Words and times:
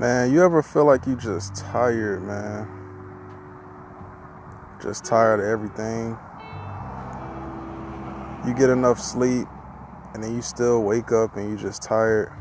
Man, 0.00 0.32
you 0.32 0.42
ever 0.42 0.62
feel 0.62 0.86
like 0.86 1.06
you 1.06 1.14
just 1.14 1.54
tired, 1.54 2.22
man? 2.22 2.66
Just 4.80 5.04
tired 5.04 5.40
of 5.40 5.46
everything. 5.46 6.16
You 8.46 8.54
get 8.54 8.70
enough 8.70 8.98
sleep 8.98 9.46
and 10.14 10.24
then 10.24 10.34
you 10.34 10.40
still 10.40 10.84
wake 10.84 11.12
up 11.12 11.36
and 11.36 11.50
you 11.50 11.58
just 11.58 11.82
tired. 11.82 12.32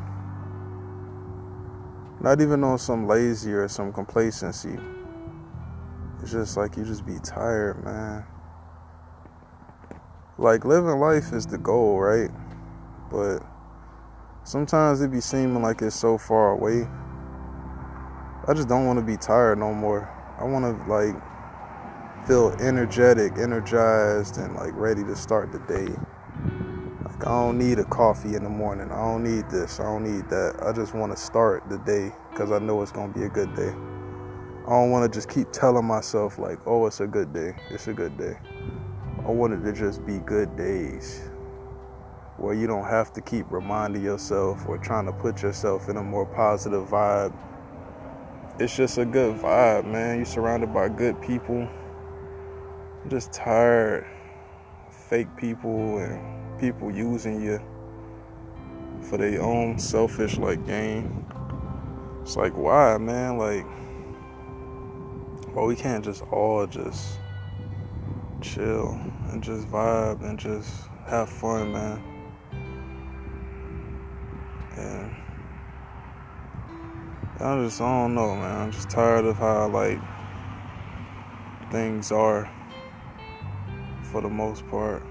Not 2.21 2.39
even 2.39 2.63
on 2.63 2.79
some 2.79 3.07
lazy 3.07 3.51
or 3.51 3.67
some 3.67 3.91
complacency. 3.91 4.77
It's 6.21 6.31
just 6.31 6.55
like 6.55 6.77
you 6.77 6.85
just 6.85 7.05
be 7.05 7.19
tired, 7.25 7.83
man. 7.83 8.23
Like 10.37 10.63
living 10.63 10.97
life 10.97 11.33
is 11.33 11.45
the 11.45 11.57
goal, 11.57 11.99
right? 11.99 12.31
But 13.11 13.39
sometimes 14.45 15.01
it 15.01 15.11
be 15.11 15.19
seeming 15.19 15.61
like 15.61 15.81
it's 15.81 15.93
so 15.93 16.17
far 16.17 16.53
away. 16.53 16.87
I 18.49 18.55
just 18.55 18.67
don't 18.67 18.87
want 18.87 18.97
to 18.97 19.05
be 19.05 19.15
tired 19.15 19.59
no 19.59 19.75
more. 19.75 20.09
I 20.39 20.43
want 20.43 20.65
to 20.65 20.91
like 20.91 21.13
feel 22.25 22.51
energetic, 22.59 23.33
energized, 23.37 24.37
and 24.37 24.55
like 24.55 24.73
ready 24.73 25.03
to 25.03 25.15
start 25.15 25.51
the 25.51 25.59
day. 25.71 25.85
Like 27.05 27.27
I 27.27 27.29
don't 27.29 27.59
need 27.59 27.77
a 27.77 27.85
coffee 27.85 28.33
in 28.33 28.43
the 28.43 28.49
morning. 28.49 28.89
I 28.89 28.95
don't 28.95 29.23
need 29.23 29.47
this. 29.51 29.79
I 29.79 29.83
don't 29.83 30.03
need 30.03 30.27
that. 30.31 30.55
I 30.63 30.71
just 30.71 30.95
want 30.95 31.11
to 31.11 31.21
start 31.21 31.69
the 31.69 31.77
day 31.77 32.11
because 32.31 32.51
I 32.51 32.57
know 32.57 32.81
it's 32.81 32.91
gonna 32.91 33.13
be 33.13 33.25
a 33.25 33.29
good 33.29 33.53
day. 33.55 33.69
I 33.69 34.69
don't 34.71 34.89
want 34.89 35.13
to 35.13 35.15
just 35.15 35.29
keep 35.29 35.51
telling 35.51 35.85
myself 35.85 36.39
like, 36.39 36.57
"Oh, 36.65 36.87
it's 36.87 37.01
a 37.01 37.07
good 37.07 37.31
day. 37.31 37.55
It's 37.69 37.87
a 37.87 37.93
good 37.93 38.17
day." 38.17 38.35
I 39.27 39.29
want 39.29 39.53
it 39.53 39.63
to 39.63 39.73
just 39.73 40.03
be 40.07 40.17
good 40.25 40.55
days 40.55 41.21
where 42.37 42.55
you 42.55 42.65
don't 42.65 42.85
have 42.85 43.13
to 43.13 43.21
keep 43.21 43.51
reminding 43.51 44.01
yourself 44.01 44.67
or 44.67 44.79
trying 44.79 45.05
to 45.05 45.11
put 45.11 45.43
yourself 45.43 45.87
in 45.87 45.97
a 45.97 46.03
more 46.03 46.25
positive 46.25 46.89
vibe. 46.89 47.33
It's 48.59 48.75
just 48.75 48.97
a 48.97 49.05
good 49.05 49.37
vibe, 49.37 49.85
man. 49.85 50.17
You're 50.17 50.25
surrounded 50.25 50.73
by 50.73 50.89
good 50.89 51.21
people. 51.21 51.65
I'm 53.01 53.09
just 53.09 53.31
tired 53.31 54.05
fake 54.89 55.33
people 55.37 55.99
and 55.99 56.59
people 56.59 56.93
using 56.93 57.41
you 57.41 57.61
for 59.01 59.15
their 59.15 59.41
own 59.41 59.79
selfish 59.79 60.37
like 60.37 60.65
gain. 60.65 61.25
It's 62.21 62.35
like 62.35 62.51
why, 62.51 62.97
man? 62.97 63.37
Like 63.37 63.65
well 65.55 65.65
we 65.65 65.77
can't 65.77 66.03
just 66.03 66.21
all 66.23 66.67
just 66.67 67.17
chill 68.41 68.99
and 69.29 69.41
just 69.41 69.69
vibe 69.69 70.21
and 70.21 70.37
just 70.37 70.69
have 71.07 71.29
fun, 71.29 71.71
man. 71.71 72.03
And 74.75 75.15
I 77.41 77.63
just, 77.63 77.79
I 77.79 77.85
don't 77.85 78.15
know, 78.15 78.35
man. 78.35 78.61
I'm 78.63 78.71
just 78.71 78.89
tired 78.89 79.23
of 79.23 79.37
how, 79.37 79.69
like, 79.69 79.97
things 81.71 82.11
are 82.11 82.51
for 84.11 84.21
the 84.21 84.27
most 84.27 84.67
part. 84.67 85.01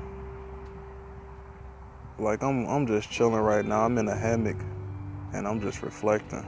Like, 2.18 2.42
I'm, 2.42 2.66
I'm 2.66 2.86
just 2.86 3.10
chilling 3.10 3.40
right 3.40 3.64
now. 3.64 3.80
I'm 3.86 3.96
in 3.96 4.08
a 4.08 4.14
hammock 4.14 4.58
and 5.32 5.48
I'm 5.48 5.58
just 5.58 5.82
reflecting. 5.82 6.46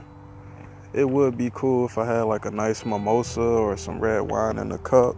It 0.93 1.09
would 1.09 1.35
be 1.35 1.49
cool 1.51 1.87
if 1.87 1.97
I 1.97 2.05
had, 2.05 2.23
like, 2.23 2.45
a 2.45 2.51
nice 2.51 2.85
mimosa 2.85 3.41
or 3.41 3.75
some 3.75 3.99
red 3.99 4.21
wine 4.21 4.59
in 4.59 4.71
a 4.71 4.77
cup 4.77 5.15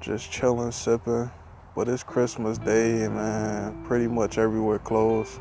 just 0.00 0.32
chilling, 0.32 0.72
sipping. 0.72 1.30
But 1.76 1.88
it's 1.88 2.02
Christmas 2.02 2.58
Day, 2.58 3.06
man. 3.08 3.84
Pretty 3.84 4.06
much 4.06 4.36
everywhere 4.36 4.78
closed. 4.78 5.40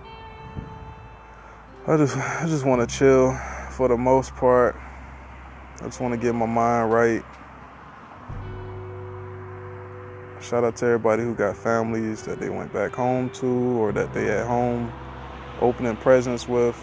I 1.88 1.98
just, 1.98 2.18
I 2.18 2.46
just 2.46 2.66
want 2.66 2.88
to 2.88 2.98
chill 2.98 3.38
for 3.72 3.88
the 3.88 3.98
most 3.98 4.36
part. 4.36 4.76
I 5.80 5.86
just 5.86 6.00
want 6.00 6.14
to 6.14 6.20
get 6.20 6.36
my 6.36 6.46
mind 6.46 6.92
right. 6.92 7.24
Shout 10.42 10.64
out 10.64 10.76
to 10.78 10.86
everybody 10.86 11.24
who 11.24 11.34
got 11.34 11.56
families 11.56 12.24
that 12.24 12.40
they 12.40 12.50
went 12.50 12.74
back 12.74 12.94
home 12.94 13.30
to 13.32 13.48
or 13.48 13.92
that 13.92 14.14
they 14.14 14.30
at 14.30 14.46
home 14.48 14.92
opening 15.62 15.96
presents 15.96 16.48
with. 16.48 16.78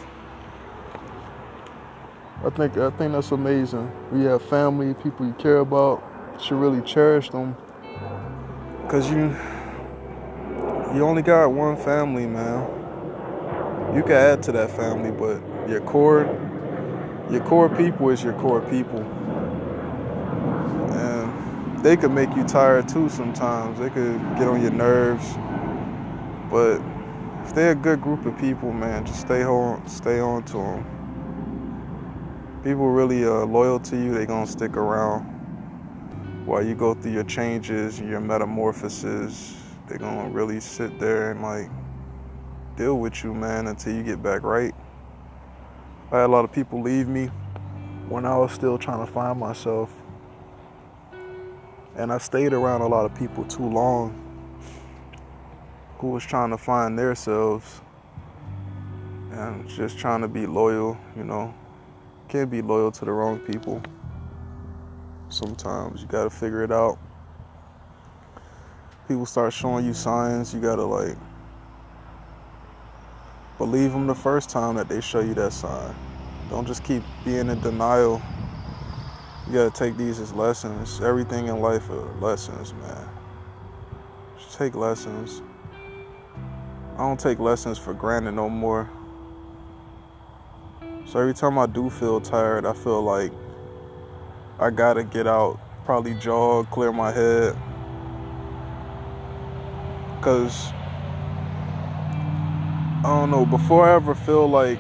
I 2.44 2.50
think 2.50 2.76
I 2.76 2.90
think 2.90 3.12
that's 3.12 3.32
amazing. 3.32 3.90
We 4.12 4.24
have 4.24 4.42
family, 4.42 4.94
people 4.94 5.26
you 5.26 5.32
care 5.34 5.58
about, 5.58 6.02
should 6.40 6.58
really 6.58 6.80
cherish 6.82 7.30
them. 7.30 7.56
Cause 8.88 9.10
you 9.10 9.36
you 10.94 11.02
only 11.02 11.22
got 11.22 11.48
one 11.52 11.76
family, 11.76 12.26
man. 12.26 12.64
You 13.94 14.02
can 14.02 14.12
add 14.12 14.42
to 14.44 14.52
that 14.52 14.70
family, 14.70 15.10
but 15.10 15.42
your 15.68 15.80
core 15.80 16.24
your 17.30 17.44
core 17.44 17.68
people 17.68 18.10
is 18.10 18.22
your 18.22 18.34
core 18.34 18.60
people. 18.62 19.00
And 20.92 21.84
they 21.84 21.96
could 21.96 22.10
make 22.10 22.34
you 22.36 22.44
tired 22.44 22.88
too 22.88 23.08
sometimes. 23.08 23.78
They 23.78 23.90
could 23.90 24.18
get 24.36 24.48
on 24.48 24.62
your 24.62 24.72
nerves. 24.72 25.34
But 26.50 26.80
if 27.44 27.54
they're 27.54 27.72
a 27.72 27.74
good 27.74 28.00
group 28.00 28.26
of 28.26 28.38
people, 28.38 28.72
man, 28.72 29.04
just 29.06 29.20
stay 29.20 29.44
on 29.44 29.86
stay 29.88 30.20
on 30.20 30.42
to 30.44 30.52
them. 30.54 30.84
People 32.64 32.90
really 32.90 33.24
uh, 33.24 33.44
loyal 33.46 33.78
to 33.80 33.96
you, 33.96 34.12
they're 34.12 34.26
gonna 34.26 34.46
stick 34.46 34.76
around 34.76 35.38
while 36.48 36.64
you 36.64 36.74
go 36.74 36.94
through 36.94 37.12
your 37.12 37.24
changes 37.24 38.00
your 38.00 38.20
metamorphoses, 38.20 39.54
they're 39.86 39.98
gonna 39.98 40.30
really 40.30 40.60
sit 40.60 40.98
there 40.98 41.30
and 41.30 41.42
like 41.42 41.70
deal 42.74 42.98
with 42.98 43.22
you, 43.22 43.34
man, 43.34 43.66
until 43.66 43.94
you 43.94 44.02
get 44.02 44.22
back 44.22 44.42
right. 44.42 44.74
I 46.10 46.20
had 46.20 46.24
a 46.24 46.32
lot 46.32 46.44
of 46.46 46.52
people 46.52 46.80
leave 46.80 47.06
me 47.06 47.26
when 48.08 48.24
I 48.24 48.34
was 48.38 48.52
still 48.52 48.78
trying 48.78 49.04
to 49.04 49.12
find 49.12 49.38
myself. 49.38 49.92
And 51.96 52.10
I 52.10 52.16
stayed 52.16 52.54
around 52.54 52.80
a 52.80 52.86
lot 52.86 53.04
of 53.04 53.14
people 53.14 53.44
too 53.44 53.68
long 53.68 54.24
who 55.98 56.08
was 56.08 56.24
trying 56.24 56.48
to 56.48 56.56
find 56.56 56.98
themselves 56.98 57.82
and 59.32 59.68
just 59.68 59.98
trying 59.98 60.22
to 60.22 60.28
be 60.28 60.46
loyal, 60.46 60.96
you 61.14 61.24
know. 61.24 61.52
Can't 62.28 62.50
be 62.50 62.62
loyal 62.62 62.90
to 62.92 63.04
the 63.04 63.12
wrong 63.12 63.38
people 63.40 63.82
sometimes. 65.28 66.00
You 66.00 66.08
gotta 66.08 66.30
figure 66.30 66.62
it 66.62 66.72
out. 66.72 66.98
People 69.08 69.26
start 69.26 69.52
showing 69.52 69.84
you 69.84 69.92
signs, 69.92 70.54
you 70.54 70.60
gotta 70.60 70.84
like 70.84 71.16
believe 73.58 73.92
them 73.92 74.06
the 74.06 74.14
first 74.14 74.48
time 74.48 74.76
that 74.76 74.88
they 74.88 75.00
show 75.00 75.20
you 75.20 75.34
that 75.34 75.52
sign. 75.52 75.94
Don't 76.48 76.66
just 76.66 76.84
keep 76.84 77.02
being 77.24 77.50
in 77.50 77.60
denial. 77.60 78.22
You 79.46 79.52
gotta 79.52 79.70
take 79.70 79.96
these 79.96 80.20
as 80.20 80.32
lessons. 80.32 81.00
Everything 81.00 81.48
in 81.48 81.60
life 81.60 81.90
are 81.90 82.14
lessons, 82.20 82.72
man. 82.74 83.08
Just 84.38 84.56
take 84.56 84.74
lessons. 84.74 85.42
I 86.94 86.98
don't 86.98 87.18
take 87.18 87.38
lessons 87.38 87.78
for 87.78 87.92
granted 87.92 88.32
no 88.32 88.48
more. 88.48 88.88
So 91.04 91.18
every 91.18 91.34
time 91.34 91.58
I 91.58 91.66
do 91.66 91.90
feel 91.90 92.20
tired, 92.20 92.64
I 92.64 92.72
feel 92.72 93.02
like 93.02 93.32
I 94.58 94.70
gotta 94.70 95.04
get 95.04 95.26
out, 95.26 95.58
probably 95.84 96.14
jog, 96.14 96.70
clear 96.70 96.92
my 96.92 97.10
head. 97.10 97.56
Cause 100.20 100.72
I 102.98 103.10
don't 103.10 103.30
know, 103.30 103.46
before 103.46 103.88
I 103.88 103.94
ever 103.94 104.12
feel 104.12 104.48
like 104.48 104.78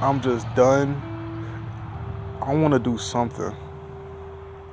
I'm 0.00 0.22
just 0.22 0.46
done, 0.54 1.02
I 2.40 2.54
wanna 2.54 2.78
do 2.78 2.96
something 2.96 3.54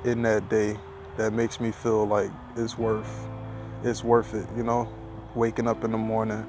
in 0.04 0.22
that 0.22 0.48
day 0.48 0.78
that 1.18 1.34
makes 1.34 1.60
me 1.60 1.70
feel 1.70 2.06
like 2.06 2.30
it's 2.56 2.78
worth 2.78 3.28
it's 3.84 4.02
worth 4.02 4.32
it, 4.32 4.46
you 4.56 4.62
know? 4.62 4.88
Waking 5.34 5.68
up 5.68 5.84
in 5.84 5.92
the 5.92 5.98
morning. 5.98 6.46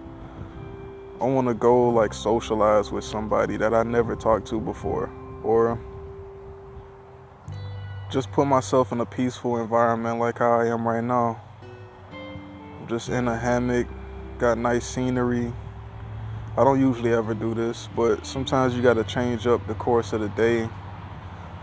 I 1.19 1.25
wanna 1.25 1.53
go 1.53 1.89
like 1.89 2.13
socialize 2.13 2.89
with 2.89 3.03
somebody 3.03 3.57
that 3.57 3.73
I 3.73 3.83
never 3.83 4.15
talked 4.15 4.47
to 4.47 4.59
before. 4.61 5.09
Or 5.43 5.77
just 8.09 8.31
put 8.31 8.47
myself 8.47 8.93
in 8.93 9.01
a 9.01 9.05
peaceful 9.05 9.57
environment 9.57 10.19
like 10.19 10.39
how 10.39 10.59
I 10.61 10.67
am 10.67 10.87
right 10.87 11.03
now. 11.03 11.41
I'm 12.79 12.87
just 12.87 13.09
in 13.09 13.27
a 13.27 13.37
hammock, 13.37 13.87
got 14.43 14.57
nice 14.57 14.85
scenery. 14.85 15.53
I 16.57 16.65
don't 16.65 16.77
usually 16.77 17.13
ever 17.13 17.33
do 17.33 17.53
this, 17.53 17.87
but 17.95 18.25
sometimes 18.25 18.75
you 18.75 18.81
got 18.81 18.95
to 18.95 19.05
change 19.05 19.47
up 19.47 19.65
the 19.67 19.73
course 19.75 20.11
of 20.11 20.19
the 20.19 20.27
day 20.29 20.67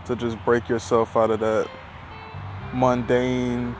to 0.07 0.15
just 0.15 0.35
break 0.45 0.67
yourself 0.67 1.15
out 1.15 1.29
of 1.29 1.39
that 1.41 1.69
mundane, 2.73 3.75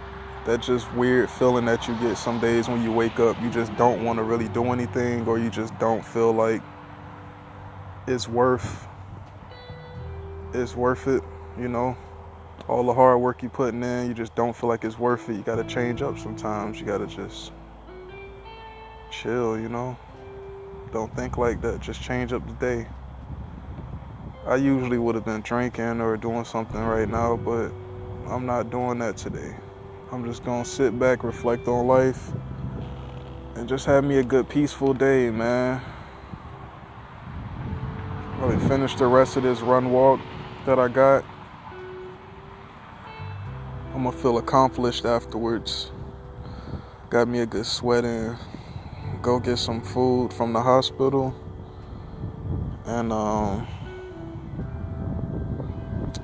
that 0.45 0.61
just 0.61 0.93
weird 0.93 1.31
feeling 1.31 1.65
that 1.65 1.87
you 1.87 1.95
get 1.95 2.15
some 2.15 2.39
days 2.39 2.69
when 2.69 2.83
you 2.83 2.91
wake 2.91 3.19
up. 3.19 3.41
You 3.41 3.49
just 3.49 3.75
don't 3.75 4.03
want 4.03 4.17
to 4.17 4.23
really 4.23 4.49
do 4.49 4.65
anything, 4.65 5.27
or 5.27 5.39
you 5.39 5.49
just 5.49 5.77
don't 5.79 6.05
feel 6.05 6.31
like 6.31 6.61
it's 8.05 8.27
worth 8.27 8.87
it's 10.53 10.75
worth 10.75 11.07
it, 11.07 11.23
you 11.57 11.67
know 11.67 11.97
all 12.67 12.83
the 12.83 12.93
hard 12.93 13.19
work 13.19 13.41
you 13.41 13.49
putting 13.49 13.81
in, 13.81 14.07
you 14.07 14.13
just 14.13 14.35
don't 14.35 14.55
feel 14.55 14.69
like 14.69 14.83
it's 14.83 14.99
worth 14.99 15.27
it. 15.29 15.35
You 15.35 15.41
gotta 15.41 15.63
change 15.63 16.01
up 16.01 16.19
sometimes. 16.19 16.79
You 16.79 16.85
gotta 16.85 17.07
just 17.07 17.51
chill, 19.11 19.59
you 19.59 19.69
know? 19.69 19.97
Don't 20.91 21.13
think 21.15 21.37
like 21.37 21.61
that. 21.61 21.81
Just 21.81 22.01
change 22.01 22.33
up 22.33 22.45
the 22.47 22.53
day. 22.53 22.87
I 24.47 24.55
usually 24.55 24.97
would 24.97 25.15
have 25.15 25.25
been 25.25 25.41
drinking 25.41 26.01
or 26.01 26.17
doing 26.17 26.45
something 26.45 26.81
right 26.81 27.07
now, 27.07 27.37
but 27.37 27.71
I'm 28.27 28.45
not 28.45 28.71
doing 28.71 28.99
that 28.99 29.17
today. 29.17 29.55
I'm 30.11 30.25
just 30.25 30.43
gonna 30.43 30.65
sit 30.65 30.97
back, 30.97 31.23
reflect 31.23 31.67
on 31.67 31.87
life, 31.87 32.31
and 33.55 33.69
just 33.69 33.85
have 33.85 34.03
me 34.03 34.17
a 34.17 34.23
good, 34.23 34.49
peaceful 34.49 34.93
day, 34.93 35.29
man. 35.29 35.81
Really 38.39 38.57
finish 38.67 38.95
the 38.95 39.05
rest 39.05 39.37
of 39.37 39.43
this 39.43 39.61
run 39.61 39.91
walk 39.91 40.19
that 40.65 40.79
I 40.79 40.87
got. 40.87 41.23
I'm 43.93 44.03
gonna 44.03 44.11
feel 44.11 44.37
accomplished 44.37 45.05
afterwards. 45.05 45.91
Got 47.09 47.27
me 47.27 47.39
a 47.41 47.45
good 47.45 47.65
sweat 47.65 48.03
in. 48.03 48.37
Go 49.21 49.39
get 49.39 49.57
some 49.57 49.81
food 49.81 50.33
from 50.33 50.53
the 50.53 50.61
hospital. 50.61 51.35
And 52.85 53.13
um 53.13 53.67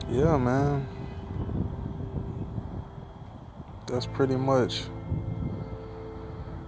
yeah, 0.10 0.38
man. 0.38 0.88
That's 3.86 4.06
pretty 4.06 4.36
much. 4.36 4.84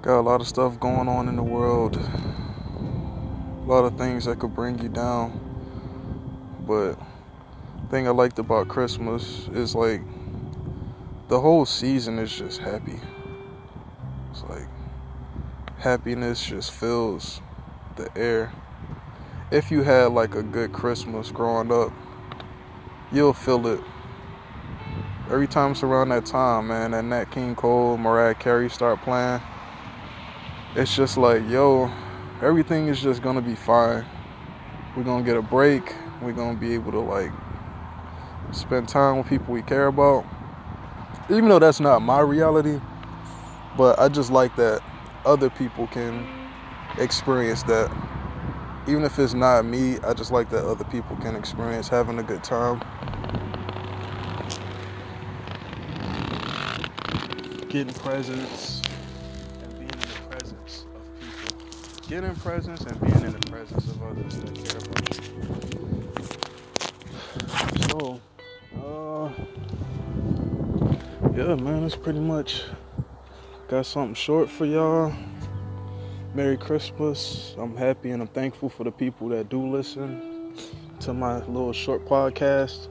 Got 0.01 0.19
a 0.19 0.21
lot 0.21 0.39
of 0.39 0.47
stuff 0.47 0.79
going 0.79 1.07
on 1.07 1.27
in 1.27 1.35
the 1.35 1.43
world. 1.43 1.97
A 1.97 3.65
lot 3.65 3.85
of 3.85 3.97
things 3.97 4.25
that 4.25 4.39
could 4.39 4.53
bring 4.53 4.79
you 4.79 4.89
down. 4.89 5.39
But 6.67 6.99
thing 7.89 8.07
I 8.07 8.11
liked 8.11 8.37
about 8.37 8.67
Christmas 8.67 9.47
is 9.51 9.73
like 9.73 10.01
the 11.27 11.39
whole 11.39 11.65
season 11.65 12.19
is 12.19 12.31
just 12.31 12.59
happy. 12.59 12.99
It's 14.31 14.43
like 14.43 14.67
happiness 15.79 16.45
just 16.45 16.73
fills 16.73 17.41
the 17.95 18.09
air. 18.17 18.51
If 19.49 19.71
you 19.71 19.83
had 19.83 20.11
like 20.11 20.35
a 20.35 20.43
good 20.43 20.73
Christmas 20.73 21.31
growing 21.31 21.71
up, 21.71 21.93
you'll 23.13 23.33
feel 23.33 23.65
it. 23.65 23.79
Every 25.31 25.47
time 25.47 25.71
it's 25.71 25.81
around 25.81 26.09
that 26.09 26.25
time, 26.25 26.67
man, 26.67 26.93
and 26.93 27.09
Nat 27.09 27.31
King 27.31 27.55
Cole, 27.55 27.97
Mariah 27.97 28.35
Carey 28.35 28.69
start 28.69 29.01
playing, 29.03 29.41
it's 30.75 30.93
just 30.93 31.17
like, 31.17 31.47
yo, 31.47 31.89
everything 32.41 32.89
is 32.89 33.01
just 33.01 33.21
gonna 33.21 33.41
be 33.41 33.55
fine. 33.55 34.05
We're 34.97 35.03
gonna 35.03 35.23
get 35.23 35.37
a 35.37 35.41
break. 35.41 35.95
We're 36.21 36.33
gonna 36.33 36.59
be 36.59 36.73
able 36.73 36.91
to 36.91 36.99
like 36.99 37.31
spend 38.51 38.89
time 38.89 39.17
with 39.17 39.27
people 39.27 39.53
we 39.53 39.61
care 39.61 39.87
about. 39.87 40.25
Even 41.29 41.47
though 41.47 41.59
that's 41.59 41.79
not 41.79 42.01
my 42.01 42.19
reality, 42.19 42.81
but 43.77 43.97
I 43.97 44.09
just 44.09 44.29
like 44.29 44.53
that 44.57 44.81
other 45.29 45.49
people 45.51 45.85
can 45.87 46.27
experience 46.97 47.61
that. 47.63 47.91
Even 48.87 49.03
if 49.03 49.19
it's 49.19 49.35
not 49.35 49.63
me, 49.63 49.99
I 49.99 50.15
just 50.15 50.31
like 50.31 50.49
that 50.49 50.65
other 50.65 50.85
people 50.85 51.15
can 51.17 51.35
experience 51.35 51.87
having 51.87 52.17
a 52.17 52.23
good 52.23 52.43
time. 52.43 52.81
Getting 57.69 57.93
presents 57.93 58.81
and 59.61 59.73
being 59.77 59.91
in 59.91 59.99
the 59.99 60.07
presence 60.27 60.85
of 60.95 61.01
people. 61.21 61.59
Getting 62.07 62.35
presents 62.37 62.81
and 62.81 62.99
being 62.99 63.21
in 63.23 63.31
the 63.33 63.51
presence 63.51 63.87
of 63.87 64.01
others 64.01 64.35
that 64.37 64.55
care 64.65 64.79
about 64.79 65.15
you. 65.15 65.23
So, 67.91 68.19
uh, 68.81 69.29
yeah, 71.35 71.53
man, 71.53 71.83
that's 71.83 71.95
pretty 71.95 72.19
much 72.19 72.63
got 73.69 73.85
something 73.85 74.15
short 74.15 74.49
for 74.49 74.65
y'all. 74.65 75.13
Merry 76.33 76.57
Christmas. 76.57 77.53
I'm 77.55 77.77
happy 77.77 78.09
and 78.09 78.19
I'm 78.19 78.27
thankful 78.27 78.67
for 78.67 78.83
the 78.83 78.91
people 78.91 79.27
that 79.29 79.49
do 79.49 79.63
listen 79.69 80.55
to 81.01 81.13
my 81.13 81.37
little 81.45 81.71
short 81.71 82.03
podcast. 82.07 82.87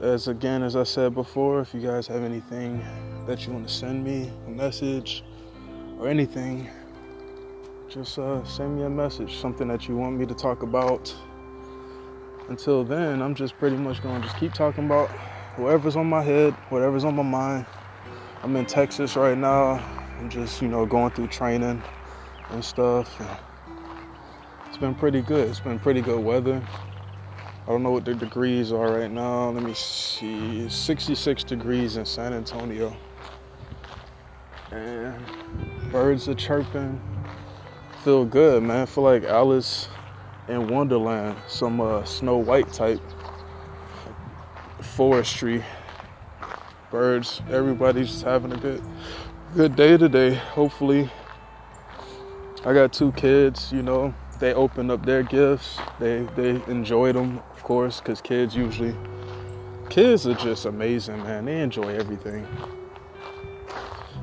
As 0.00 0.26
again, 0.26 0.64
as 0.64 0.74
I 0.74 0.82
said 0.82 1.14
before, 1.14 1.60
if 1.60 1.72
you 1.72 1.80
guys 1.80 2.08
have 2.08 2.24
anything 2.24 2.84
that 3.28 3.46
you 3.46 3.52
want 3.52 3.68
to 3.68 3.72
send 3.72 4.02
me, 4.02 4.28
a 4.48 4.50
message 4.50 5.22
or 6.00 6.08
anything, 6.08 6.68
just 7.88 8.18
uh, 8.18 8.42
send 8.44 8.76
me 8.76 8.82
a 8.82 8.90
message, 8.90 9.36
something 9.36 9.68
that 9.68 9.86
you 9.86 9.96
want 9.96 10.18
me 10.18 10.26
to 10.26 10.34
talk 10.34 10.64
about. 10.64 11.14
Until 12.48 12.82
then, 12.82 13.22
I'm 13.22 13.36
just 13.36 13.56
pretty 13.56 13.76
much 13.76 14.02
going 14.02 14.20
to 14.20 14.26
just 14.26 14.40
keep 14.40 14.52
talking 14.52 14.86
about 14.86 15.10
whatever's 15.56 15.94
on 15.94 16.06
my 16.06 16.22
head, 16.22 16.54
whatever's 16.70 17.04
on 17.04 17.14
my 17.14 17.22
mind. 17.22 17.66
I'm 18.42 18.54
in 18.56 18.66
Texas 18.66 19.16
right 19.16 19.36
now. 19.36 19.82
I'm 20.18 20.30
just, 20.30 20.62
you 20.62 20.68
know, 20.68 20.86
going 20.86 21.10
through 21.12 21.28
training 21.28 21.82
and 22.50 22.64
stuff. 22.64 23.20
It's 24.68 24.78
been 24.78 24.94
pretty 24.94 25.22
good. 25.22 25.48
It's 25.48 25.60
been 25.60 25.78
pretty 25.78 26.00
good 26.00 26.22
weather. 26.22 26.62
I 27.66 27.66
don't 27.70 27.82
know 27.82 27.90
what 27.90 28.04
the 28.04 28.14
degrees 28.14 28.72
are 28.72 28.92
right 28.92 29.10
now. 29.10 29.50
Let 29.50 29.62
me 29.62 29.74
see. 29.74 30.68
66 30.68 31.44
degrees 31.44 31.96
in 31.96 32.04
San 32.04 32.32
Antonio. 32.32 32.96
And 34.70 35.16
birds 35.90 36.28
are 36.28 36.34
chirping. 36.34 37.00
Feel 38.04 38.24
good, 38.24 38.62
man. 38.62 38.86
Feel 38.86 39.04
like 39.04 39.24
Alice 39.24 39.88
in 40.48 40.68
Wonderland, 40.68 41.36
some 41.48 41.80
uh, 41.80 42.04
Snow 42.04 42.36
White 42.36 42.72
type 42.72 43.00
forestry. 44.80 45.64
Birds, 46.96 47.42
everybody's 47.50 48.22
having 48.22 48.54
a 48.54 48.56
good 48.56 48.82
good 49.54 49.76
day 49.76 49.98
today. 49.98 50.32
Hopefully 50.32 51.10
I 52.64 52.72
got 52.72 52.94
two 52.94 53.12
kids, 53.12 53.70
you 53.70 53.82
know, 53.82 54.14
they 54.40 54.54
opened 54.54 54.90
up 54.90 55.04
their 55.04 55.22
gifts. 55.22 55.78
They 56.00 56.26
they 56.36 56.52
enjoyed 56.68 57.14
them, 57.14 57.42
of 57.52 57.62
course, 57.62 58.00
because 58.00 58.22
kids 58.22 58.56
usually 58.56 58.96
kids 59.90 60.26
are 60.26 60.36
just 60.36 60.64
amazing, 60.64 61.22
man. 61.22 61.44
They 61.44 61.60
enjoy 61.60 61.94
everything. 61.96 62.46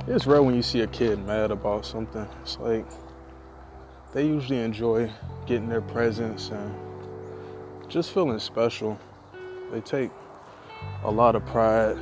It's 0.08 0.26
rare 0.26 0.42
when 0.42 0.56
you 0.56 0.64
see 0.64 0.82
a 0.82 0.88
kid 0.88 1.24
mad 1.28 1.52
about 1.52 1.86
something. 1.86 2.28
It's 2.42 2.58
like 2.58 2.88
they 4.14 4.26
usually 4.26 4.62
enjoy 4.62 5.12
getting 5.46 5.70
their 5.70 5.82
presents 5.82 6.50
and 6.50 6.74
just 7.88 8.12
feeling 8.16 8.40
special. 8.40 9.00
They 9.72 9.82
take 9.82 10.10
a 11.04 11.12
lot 11.12 11.36
of 11.36 11.46
pride 11.46 12.00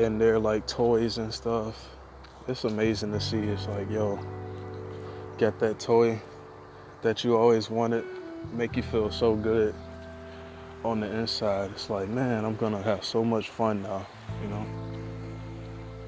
in 0.00 0.18
their 0.18 0.38
like 0.38 0.66
toys 0.66 1.18
and 1.18 1.32
stuff. 1.32 1.88
It's 2.48 2.64
amazing 2.64 3.12
to 3.12 3.20
see. 3.20 3.38
It's 3.38 3.66
like, 3.68 3.90
yo, 3.90 4.18
get 5.36 5.58
that 5.60 5.78
toy 5.78 6.20
that 7.02 7.22
you 7.22 7.36
always 7.36 7.70
wanted, 7.70 8.04
make 8.52 8.76
you 8.76 8.82
feel 8.82 9.10
so 9.10 9.34
good 9.34 9.74
on 10.84 11.00
the 11.00 11.10
inside. 11.10 11.70
It's 11.72 11.90
like, 11.90 12.08
man, 12.08 12.44
I'm 12.44 12.56
gonna 12.56 12.82
have 12.82 13.04
so 13.04 13.22
much 13.22 13.50
fun 13.50 13.82
now, 13.82 14.06
you 14.42 14.48
know. 14.48 14.66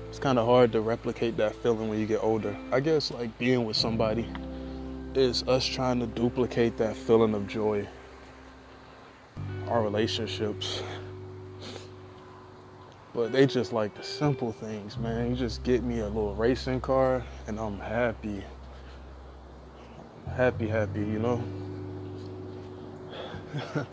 It's 0.08 0.18
kind 0.18 0.38
of 0.38 0.46
hard 0.46 0.72
to 0.72 0.80
replicate 0.80 1.36
that 1.36 1.54
feeling 1.56 1.88
when 1.88 1.98
you 1.98 2.06
get 2.06 2.22
older. 2.22 2.56
I 2.70 2.80
guess 2.80 3.10
like 3.10 3.36
being 3.38 3.64
with 3.64 3.76
somebody 3.76 4.26
is 5.14 5.42
us 5.44 5.66
trying 5.66 6.00
to 6.00 6.06
duplicate 6.06 6.78
that 6.78 6.96
feeling 6.96 7.34
of 7.34 7.46
joy. 7.46 7.86
Our 9.68 9.82
relationships. 9.82 10.82
But 13.14 13.32
they 13.32 13.46
just 13.46 13.72
like 13.72 13.94
the 13.94 14.02
simple 14.02 14.52
things, 14.52 14.96
man. 14.96 15.30
You 15.30 15.36
just 15.36 15.62
get 15.64 15.82
me 15.82 16.00
a 16.00 16.06
little 16.06 16.34
racing 16.34 16.80
car 16.80 17.22
and 17.46 17.58
I'm 17.58 17.78
happy 17.78 18.42
happy, 20.36 20.66
happy, 20.66 21.00
you 21.00 21.18
know. 21.18 21.42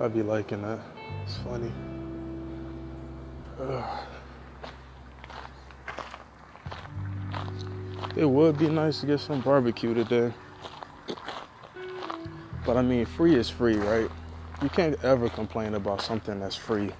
I'd 0.00 0.12
be 0.12 0.22
liking 0.22 0.62
that. 0.62 0.78
It's 1.24 1.36
funny. 1.38 1.72
Ugh. 3.60 4.00
It 8.16 8.26
would 8.26 8.58
be 8.58 8.68
nice 8.68 9.00
to 9.00 9.06
get 9.06 9.20
some 9.20 9.40
barbecue 9.40 9.94
today. 9.94 10.32
But 12.64 12.76
I 12.76 12.82
mean, 12.82 13.06
free 13.06 13.34
is 13.36 13.48
free, 13.48 13.76
right? 13.76 14.10
You 14.62 14.68
can't 14.68 15.02
ever 15.04 15.28
complain 15.28 15.74
about 15.74 16.02
something 16.02 16.40
that's 16.40 16.56
free. 16.56 16.90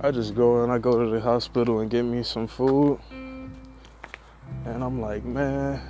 I 0.00 0.12
just 0.12 0.36
go 0.36 0.62
and 0.62 0.70
I 0.70 0.78
go 0.78 0.96
to 1.04 1.10
the 1.10 1.20
hospital 1.20 1.80
and 1.80 1.90
get 1.90 2.04
me 2.04 2.22
some 2.22 2.46
food. 2.46 3.00
And 3.10 4.84
I'm 4.84 5.00
like, 5.00 5.24
man, 5.24 5.80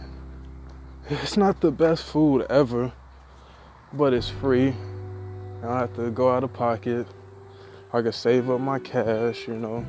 it's 1.10 1.36
not 1.36 1.60
the 1.60 1.70
best 1.70 2.04
food 2.04 2.46
ever, 2.48 2.90
but 3.92 4.14
it's 4.14 4.30
free. 4.30 4.72
I 5.62 5.80
have 5.80 5.94
to 5.96 6.10
go 6.10 6.30
out 6.32 6.42
of 6.42 6.54
pocket. 6.54 7.06
I 7.92 8.00
can 8.00 8.12
save 8.12 8.48
up 8.48 8.62
my 8.62 8.78
cash, 8.78 9.46
you 9.46 9.56
know. 9.56 9.84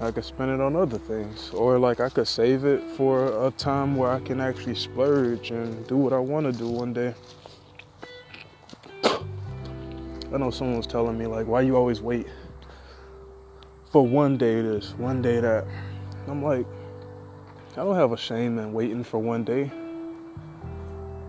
I 0.00 0.12
could 0.12 0.24
spend 0.24 0.52
it 0.52 0.60
on 0.60 0.76
other 0.76 0.98
things. 0.98 1.50
Or 1.50 1.80
like 1.80 1.98
I 1.98 2.10
could 2.10 2.28
save 2.28 2.64
it 2.64 2.88
for 2.96 3.44
a 3.44 3.50
time 3.50 3.96
where 3.96 4.12
I 4.12 4.20
can 4.20 4.40
actually 4.40 4.76
splurge 4.76 5.50
and 5.50 5.84
do 5.88 5.96
what 5.96 6.12
I 6.12 6.18
want 6.20 6.46
to 6.46 6.52
do 6.52 6.68
one 6.68 6.92
day. 6.92 7.12
I 9.04 10.38
know 10.38 10.50
someone 10.52 10.76
was 10.76 10.86
telling 10.86 11.18
me 11.18 11.26
like, 11.26 11.48
why 11.48 11.62
you 11.62 11.74
always 11.76 12.00
wait 12.00 12.28
for 13.92 14.06
one 14.06 14.38
day 14.38 14.62
this, 14.62 14.94
one 14.96 15.20
day 15.20 15.38
that. 15.38 15.66
I'm 16.26 16.42
like, 16.42 16.66
I 17.72 17.76
don't 17.76 17.94
have 17.94 18.12
a 18.12 18.16
shame 18.16 18.58
in 18.58 18.72
waiting 18.72 19.04
for 19.04 19.18
one 19.18 19.44
day. 19.44 19.70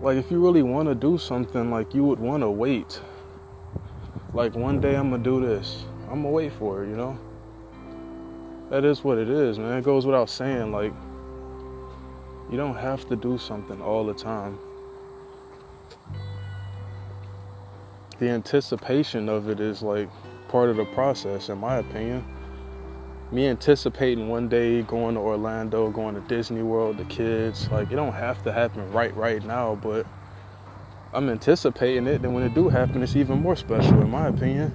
like 0.00 0.16
if 0.16 0.30
you 0.30 0.42
really 0.42 0.62
want 0.62 0.88
to 0.88 0.94
do 0.94 1.18
something, 1.18 1.70
like 1.70 1.94
you 1.94 2.04
would 2.04 2.18
want 2.18 2.42
to 2.42 2.50
wait. 2.50 3.00
Like 4.32 4.54
one 4.54 4.80
day 4.80 4.96
I'm 4.96 5.10
gonna 5.10 5.22
do 5.22 5.44
this. 5.44 5.84
I'm 6.04 6.22
gonna 6.22 6.30
wait 6.30 6.52
for 6.52 6.84
it, 6.84 6.88
you 6.88 6.96
know? 6.96 7.18
That 8.70 8.84
is 8.84 9.04
what 9.04 9.18
it 9.18 9.28
is, 9.28 9.58
man. 9.58 9.78
It 9.78 9.84
goes 9.84 10.06
without 10.06 10.30
saying, 10.30 10.72
like, 10.72 10.92
you 12.50 12.56
don't 12.56 12.76
have 12.76 13.06
to 13.08 13.16
do 13.16 13.36
something 13.36 13.80
all 13.82 14.06
the 14.06 14.14
time. 14.14 14.58
The 18.18 18.30
anticipation 18.30 19.28
of 19.28 19.50
it 19.50 19.60
is 19.60 19.82
like 19.82 20.08
part 20.48 20.70
of 20.70 20.76
the 20.76 20.86
process, 20.86 21.50
in 21.50 21.58
my 21.58 21.76
opinion. 21.76 22.24
Me 23.34 23.48
anticipating 23.48 24.28
one 24.28 24.48
day 24.48 24.82
going 24.82 25.16
to 25.16 25.20
Orlando, 25.20 25.90
going 25.90 26.14
to 26.14 26.20
Disney 26.28 26.62
World, 26.62 26.98
the 26.98 27.04
kids, 27.06 27.68
like 27.70 27.90
it 27.90 27.96
don't 27.96 28.12
have 28.12 28.40
to 28.44 28.52
happen 28.52 28.88
right 28.92 29.12
right 29.16 29.44
now, 29.44 29.74
but 29.74 30.06
I'm 31.12 31.28
anticipating 31.28 32.06
it. 32.06 32.22
And 32.22 32.32
when 32.32 32.44
it 32.44 32.54
do 32.54 32.68
happen, 32.68 33.02
it's 33.02 33.16
even 33.16 33.42
more 33.42 33.56
special, 33.56 34.00
in 34.00 34.08
my 34.08 34.28
opinion. 34.28 34.72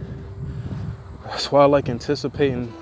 That's 1.24 1.50
why 1.54 1.62
I 1.62 1.66
like 1.68 1.88
anticipating 1.88 2.74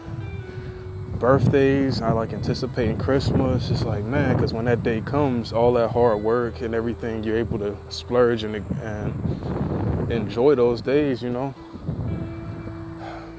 birthdays. 1.19 2.01
I 2.01 2.11
like 2.11 2.33
anticipating 2.33 2.97
Christmas. 2.97 3.69
It's 3.69 3.83
like, 3.83 4.03
man, 4.03 4.35
because 4.35 4.53
when 4.53 4.65
that 4.65 4.81
day 4.81 5.01
comes, 5.01 5.53
all 5.53 5.73
that 5.73 5.89
hard 5.89 6.23
work 6.23 6.61
and 6.61 6.73
everything, 6.73 7.23
you're 7.23 7.37
able 7.37 7.59
to 7.59 7.77
splurge 7.89 8.43
and, 8.43 8.55
and 8.81 10.11
enjoy 10.11 10.55
those 10.55 10.81
days, 10.81 11.21
you 11.21 11.29
know. 11.29 11.53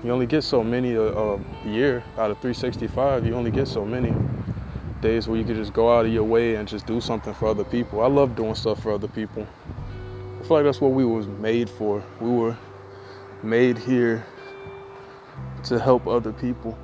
You 0.09 0.15
only 0.15 0.25
get 0.25 0.43
so 0.43 0.65
many 0.65 0.95
a, 0.95 1.03
a 1.03 1.39
year 1.67 2.03
out 2.17 2.31
of 2.31 2.39
365. 2.39 3.27
You 3.27 3.35
only 3.35 3.51
get 3.51 3.69
so 3.69 3.85
many 3.85 4.11
days 5.03 5.29
where 5.29 5.39
you 5.39 5.45
can 5.45 5.55
just 5.55 5.75
go 5.75 5.95
out 5.95 6.07
of 6.07 6.13
your 6.15 6.25
way 6.25 6.55
and 6.55 6.67
just 6.67 6.87
do 6.87 6.99
something 6.99 7.35
for 7.35 7.47
other 7.47 7.63
people. 7.63 8.01
I 8.01 8.07
love 8.07 8.35
doing 8.35 8.55
stuff 8.55 8.83
for 8.83 8.91
other 8.91 9.09
people. 9.09 9.47
I 10.41 10.45
feel 10.45 10.57
like 10.57 10.65
that's 10.65 10.81
what 10.81 10.93
we 10.93 11.05
was 11.05 11.27
made 11.27 11.69
for. 11.69 12.03
We 12.23 12.31
were 12.31 12.57
made 13.43 13.77
here 13.77 14.25
to 15.65 15.79
help 15.79 16.07
other 16.07 16.33
people, 16.33 16.79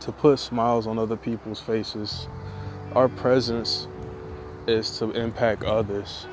to 0.00 0.10
put 0.10 0.38
smiles 0.38 0.86
on 0.86 0.98
other 0.98 1.18
people's 1.18 1.60
faces. 1.60 2.28
Our 2.94 3.10
presence 3.10 3.88
is 4.66 4.98
to 5.00 5.10
impact 5.10 5.64
others, 5.64 6.26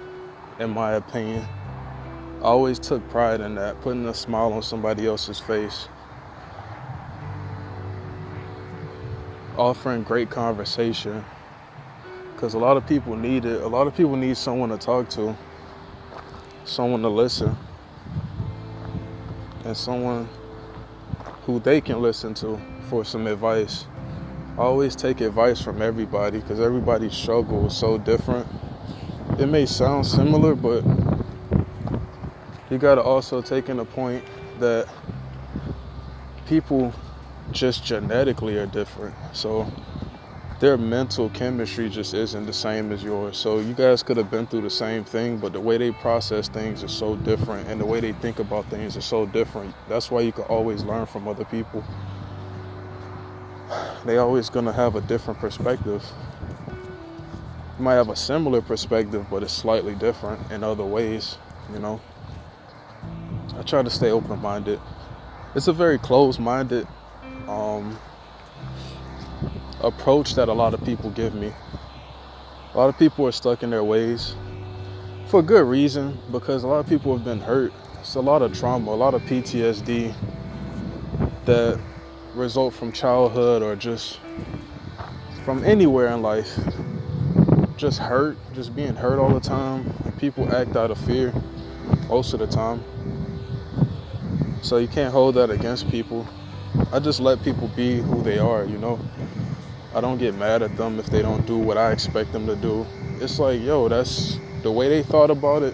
in 0.60 0.70
my 0.70 0.94
opinion. 0.94 1.46
I 2.39 2.43
always 2.43 2.79
took 2.79 3.08
pride 3.10 3.41
in 3.41 3.55
that, 3.55 3.81
putting 3.81 4.08
a 4.08 4.13
smile 4.13 4.53
on 4.53 4.63
somebody 4.63 5.05
else's 5.05 5.39
face. 5.39 5.89
Offering 9.58 10.03
great 10.03 10.29
conversation. 10.29 11.25
Because 12.34 12.53
a 12.53 12.58
lot 12.58 12.77
of 12.77 12.88
people 12.88 13.17
need 13.17 13.43
it. 13.43 13.62
A 13.62 13.67
lot 13.67 13.88
of 13.88 13.96
people 13.96 14.15
need 14.15 14.38
someone 14.38 14.69
to 14.69 14.77
talk 14.77 15.10
to, 15.10 15.36
someone 16.63 17.01
to 17.01 17.10
listen, 17.10 17.58
and 19.65 19.75
someone 19.75 20.29
who 21.43 21.60
they 21.60 21.81
can 21.81 22.01
listen 22.01 22.34
to 22.36 22.58
for 22.89 23.03
some 23.03 23.27
advice. 23.27 23.86
I 24.58 24.62
always 24.62 24.96
take 24.96 25.19
advice 25.19 25.62
from 25.62 25.81
everybody 25.81 26.39
because 26.39 26.62
everybody's 26.62 27.13
struggle 27.13 27.67
is 27.67 27.75
so 27.75 27.98
different. 27.98 28.48
It 29.38 29.48
may 29.48 29.65
sound 29.65 30.05
similar, 30.05 30.55
but 30.55 30.86
you 32.70 32.78
got 32.78 32.96
to 32.96 33.02
also 33.02 33.42
take 33.42 33.70
in 33.70 33.78
the 33.78 33.86
point 33.86 34.24
that 34.60 34.88
people 36.48 36.94
just 37.52 37.84
genetically 37.84 38.58
are 38.58 38.68
different. 38.68 39.16
So 39.34 39.72
their 40.60 40.78
mental 40.78 41.30
chemistry 41.30 41.90
just 41.90 42.14
isn't 42.14 42.46
the 42.46 42.54
same 42.54 42.92
as 42.92 43.04
yours. 43.04 43.38
So 43.38 43.60
you 43.60 43.74
guys 43.74 44.04
could 44.04 44.18
have 44.18 44.30
been 44.30 44.46
through 44.46 44.62
the 44.62 44.70
same 44.70 45.04
thing, 45.04 45.38
but 45.38 45.54
the 45.54 45.60
way 45.60 45.78
they 45.78 45.92
process 45.92 46.50
things 46.50 46.84
is 46.84 46.92
so 46.92 47.16
different 47.16 47.68
and 47.70 47.80
the 47.80 47.86
way 47.86 48.00
they 48.00 48.12
think 48.14 48.40
about 48.40 48.66
things 48.66 48.96
is 48.96 49.06
so 49.06 49.26
different. 49.26 49.74
That's 49.88 50.12
why 50.12 50.22
you 50.22 50.32
can 50.32 50.44
always 50.46 50.84
learn 50.84 51.06
from 51.06 51.28
other 51.28 51.46
people. 51.46 51.84
They 54.06 54.18
always 54.18 54.50
gonna 54.50 54.74
have 54.74 54.96
a 54.96 55.02
different 55.02 55.40
perspective. 55.40 56.06
You 57.78 57.84
might 57.84 57.96
have 57.96 58.10
a 58.10 58.16
similar 58.16 58.62
perspective, 58.62 59.26
but 59.30 59.44
it's 59.44 59.54
slightly 59.54 59.96
different 59.96 60.52
in 60.52 60.64
other 60.64 60.84
ways, 60.84 61.38
you 61.72 61.80
know. 61.80 62.02
I 63.60 63.63
try 63.63 63.84
to 63.84 63.89
stay 63.89 64.10
open 64.10 64.42
minded. 64.42 64.80
It's 65.54 65.68
a 65.68 65.74
very 65.74 66.00
closed 66.00 66.39
minded 66.39 66.88
um, 67.46 68.00
approach 69.82 70.36
that 70.36 70.48
a 70.48 70.54
lot 70.54 70.74
of 70.74 70.82
people 70.86 71.10
give 71.10 71.36
me. 71.36 71.51
A 72.74 72.78
lot 72.78 72.88
of 72.88 72.98
people 72.98 73.28
are 73.28 73.34
stuck 73.34 73.62
in 73.62 73.70
their 73.70 73.84
ways 73.84 74.34
for 75.28 75.42
good 75.42 75.68
reason 75.68 76.18
because 76.32 76.63
a 76.63 76.68
lot 76.68 76.80
of 76.80 76.88
people 76.88 77.13
have 77.13 77.25
been 77.25 77.42
hurt. 77.42 77.74
It's 78.00 78.16
a 78.16 78.22
lot 78.22 78.42
of 78.42 78.58
trauma, 78.58 78.92
a 78.92 78.94
lot 78.94 79.13
of 79.13 79.22
PTSD 79.24 80.13
that 81.44 81.82
result 82.36 82.74
from 82.74 82.94
childhood 82.94 83.62
or 83.62 83.75
just 83.75 84.22
from 85.44 85.66
anywhere 85.66 86.08
in 86.08 86.22
life. 86.22 86.58
Just 87.75 88.00
hurt, 88.00 88.38
just 88.54 88.74
being 88.74 88.96
hurt 88.96 89.20
all 89.20 89.34
the 89.34 89.42
time. 89.42 89.94
And 90.06 90.18
people 90.18 90.50
act 90.56 90.78
out 90.78 90.92
of 90.92 90.98
fear 91.00 91.34
most 92.08 92.32
of 92.32 92.39
the 92.39 92.48
time. 92.48 92.82
So 94.62 94.78
you 94.78 94.88
can't 94.88 95.12
hold 95.12 95.36
that 95.36 95.50
against 95.50 95.89
people. 95.89 96.28
I 96.92 97.00
just 97.00 97.20
let 97.20 97.42
people 97.44 97.70
be 97.70 98.00
who 98.00 98.22
they 98.22 98.38
are, 98.38 98.66
you 98.66 98.78
know. 98.78 99.00
I 99.96 100.01
don't 100.01 100.18
get 100.18 100.36
mad 100.36 100.62
at 100.62 100.75
them 100.78 101.00
if 101.00 101.08
they 101.08 101.22
don't 101.22 101.46
do 101.48 101.58
what 101.58 101.78
I 101.78 101.92
expect 101.92 102.32
them 102.32 102.46
to 102.46 102.56
do. 102.56 102.86
It's 103.20 103.39
like, 103.39 103.62
yo, 103.62 103.88
that's 103.88 104.39
the 104.62 104.72
way 104.72 104.89
they 104.89 105.01
thought 105.01 105.32
about 105.32 105.63
it. 105.63 105.74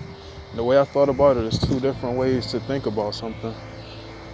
The 0.56 0.64
way 0.64 0.80
I 0.80 0.86
thought 0.86 1.10
about 1.10 1.36
it 1.36 1.44
is 1.44 1.60
two 1.60 1.80
different 1.82 2.18
ways 2.18 2.48
to 2.48 2.62
think 2.62 2.86
about 2.86 3.14
something. 3.14 3.54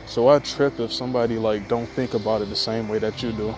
So 0.06 0.28
I 0.28 0.40
trip 0.40 0.80
if 0.80 0.94
somebody 0.94 1.38
like 1.38 1.68
don't 1.68 1.88
think 1.88 2.14
about 2.14 2.42
it 2.42 2.50
the 2.50 2.56
same 2.56 2.88
way 2.88 3.00
that 3.00 3.24
you 3.24 3.32
do. 3.32 3.56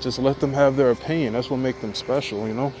Just 0.00 0.18
let 0.18 0.40
them 0.40 0.52
have 0.52 0.76
their 0.76 0.90
opinion. 0.90 1.34
That's 1.34 1.50
what 1.50 1.58
make 1.58 1.80
them 1.80 1.94
special, 1.94 2.48
you 2.48 2.54
know? 2.54 2.72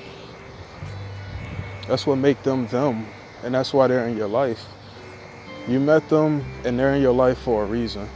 That's 1.86 2.06
what 2.06 2.16
make 2.16 2.42
them 2.42 2.66
them. 2.66 3.06
And 3.44 3.54
that's 3.54 3.72
why 3.72 3.86
they're 3.86 4.08
in 4.08 4.16
your 4.16 4.28
life. 4.28 4.66
You 5.68 5.80
met 5.80 6.08
them 6.08 6.44
and 6.64 6.78
they're 6.78 6.94
in 6.94 7.02
your 7.02 7.12
life 7.12 7.38
for 7.38 7.64
a 7.64 7.66
reason. 7.66 8.08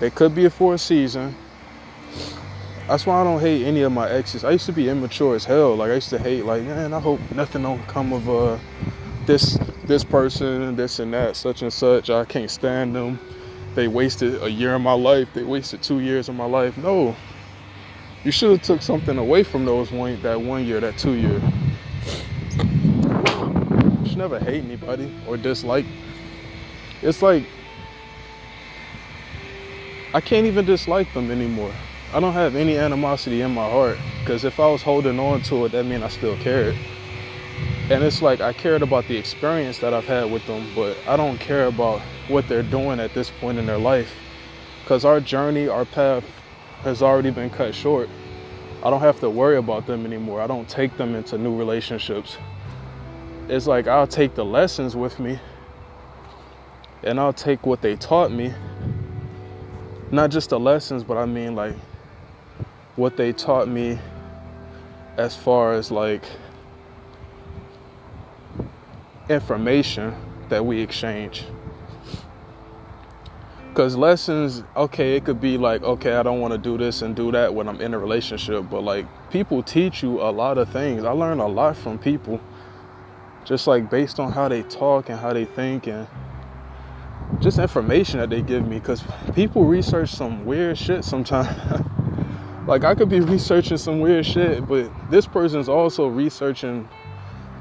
They 0.00 0.10
could 0.10 0.34
be 0.34 0.48
for 0.48 0.74
a 0.74 0.78
season. 0.78 1.34
That's 2.88 3.06
why 3.06 3.20
I 3.20 3.24
don't 3.24 3.40
hate 3.40 3.64
any 3.64 3.82
of 3.82 3.92
my 3.92 4.10
exes. 4.10 4.42
I 4.42 4.50
used 4.50 4.66
to 4.66 4.72
be 4.72 4.88
immature 4.88 5.36
as 5.36 5.44
hell. 5.44 5.76
Like 5.76 5.90
I 5.90 5.94
used 5.94 6.10
to 6.10 6.18
hate, 6.18 6.44
like, 6.44 6.62
man, 6.62 6.92
I 6.92 6.98
hope 6.98 7.20
nothing 7.32 7.62
don't 7.62 7.86
come 7.86 8.12
of 8.12 8.28
uh 8.28 8.58
this 9.26 9.56
this 9.84 10.02
person, 10.02 10.74
this 10.74 10.98
and 10.98 11.12
that, 11.14 11.36
such 11.36 11.62
and 11.62 11.72
such. 11.72 12.10
I 12.10 12.24
can't 12.24 12.50
stand 12.50 12.96
them. 12.96 13.20
They 13.76 13.86
wasted 13.86 14.42
a 14.42 14.50
year 14.50 14.74
of 14.74 14.80
my 14.80 14.94
life. 14.94 15.28
They 15.32 15.44
wasted 15.44 15.82
two 15.82 16.00
years 16.00 16.28
of 16.28 16.34
my 16.34 16.46
life. 16.46 16.76
No, 16.76 17.14
you 18.24 18.32
should 18.32 18.50
have 18.50 18.62
took 18.62 18.82
something 18.82 19.16
away 19.18 19.44
from 19.44 19.64
those 19.64 19.92
one 19.92 20.20
that 20.22 20.40
one 20.40 20.66
year, 20.66 20.80
that 20.80 20.98
two 20.98 21.12
year 21.12 21.40
should 24.10 24.18
never 24.18 24.40
hate 24.40 24.64
anybody 24.64 25.12
or 25.26 25.36
dislike. 25.36 25.86
It's 27.00 27.22
like 27.22 27.44
I 30.12 30.20
can't 30.20 30.46
even 30.46 30.64
dislike 30.64 31.12
them 31.14 31.30
anymore. 31.30 31.72
I 32.12 32.18
don't 32.18 32.32
have 32.32 32.56
any 32.56 32.76
animosity 32.76 33.42
in 33.42 33.54
my 33.54 33.70
heart 33.70 33.98
because 34.18 34.44
if 34.44 34.58
I 34.58 34.66
was 34.66 34.82
holding 34.82 35.20
on 35.20 35.42
to 35.42 35.64
it, 35.66 35.72
that 35.72 35.86
means 35.86 36.02
I 36.02 36.08
still 36.08 36.36
cared. 36.38 36.76
And 37.88 38.02
it's 38.02 38.20
like 38.20 38.40
I 38.40 38.52
cared 38.52 38.82
about 38.82 39.06
the 39.06 39.16
experience 39.16 39.78
that 39.78 39.94
I've 39.94 40.06
had 40.06 40.30
with 40.30 40.44
them, 40.46 40.66
but 40.74 40.96
I 41.06 41.16
don't 41.16 41.38
care 41.38 41.66
about 41.66 42.00
what 42.26 42.48
they're 42.48 42.64
doing 42.64 42.98
at 42.98 43.14
this 43.14 43.30
point 43.40 43.58
in 43.58 43.66
their 43.66 43.78
life 43.78 44.12
because 44.82 45.04
our 45.04 45.20
journey, 45.20 45.68
our 45.68 45.84
path 45.84 46.24
has 46.82 47.00
already 47.00 47.30
been 47.30 47.50
cut 47.50 47.76
short. 47.76 48.08
I 48.82 48.90
don't 48.90 49.00
have 49.00 49.20
to 49.20 49.30
worry 49.30 49.58
about 49.58 49.86
them 49.86 50.04
anymore. 50.04 50.40
I 50.40 50.48
don't 50.48 50.68
take 50.68 50.96
them 50.96 51.14
into 51.14 51.38
new 51.38 51.56
relationships 51.56 52.38
it's 53.50 53.66
like 53.66 53.88
I'll 53.88 54.06
take 54.06 54.34
the 54.36 54.44
lessons 54.44 54.94
with 54.94 55.18
me 55.18 55.38
and 57.02 57.18
I'll 57.18 57.32
take 57.32 57.66
what 57.66 57.82
they 57.82 57.96
taught 57.96 58.30
me. 58.30 58.54
Not 60.12 60.30
just 60.30 60.50
the 60.50 60.60
lessons, 60.60 61.02
but 61.02 61.16
I 61.16 61.26
mean 61.26 61.56
like 61.56 61.74
what 62.94 63.16
they 63.16 63.32
taught 63.32 63.68
me 63.68 63.98
as 65.16 65.34
far 65.36 65.72
as 65.72 65.90
like 65.90 66.22
information 69.28 70.14
that 70.48 70.64
we 70.64 70.80
exchange. 70.80 71.44
Because 73.70 73.96
lessons, 73.96 74.62
okay, 74.76 75.16
it 75.16 75.24
could 75.24 75.40
be 75.40 75.56
like, 75.56 75.82
okay, 75.82 76.14
I 76.14 76.22
don't 76.22 76.40
want 76.40 76.52
to 76.52 76.58
do 76.58 76.76
this 76.76 77.02
and 77.02 77.14
do 77.14 77.30
that 77.32 77.54
when 77.54 77.68
I'm 77.68 77.80
in 77.80 77.94
a 77.94 77.98
relationship, 77.98 78.66
but 78.70 78.82
like 78.82 79.06
people 79.30 79.62
teach 79.62 80.02
you 80.02 80.20
a 80.20 80.30
lot 80.30 80.58
of 80.58 80.68
things. 80.70 81.04
I 81.04 81.10
learned 81.10 81.40
a 81.40 81.46
lot 81.46 81.76
from 81.76 81.98
people 81.98 82.40
just 83.44 83.66
like 83.66 83.90
based 83.90 84.20
on 84.20 84.32
how 84.32 84.48
they 84.48 84.62
talk 84.64 85.08
and 85.08 85.18
how 85.18 85.32
they 85.32 85.44
think 85.44 85.86
and 85.86 86.06
just 87.40 87.58
information 87.58 88.18
that 88.18 88.30
they 88.30 88.42
give 88.42 88.66
me 88.66 88.78
because 88.78 89.02
people 89.34 89.64
research 89.64 90.10
some 90.10 90.44
weird 90.44 90.76
shit 90.76 91.04
sometimes 91.04 91.48
like 92.66 92.84
I 92.84 92.94
could 92.94 93.08
be 93.08 93.20
researching 93.36 93.76
some 93.76 94.00
weird 94.00 94.24
shit, 94.24 94.66
but 94.66 94.90
this 95.10 95.26
person's 95.26 95.68
also 95.68 96.06
researching 96.06 96.88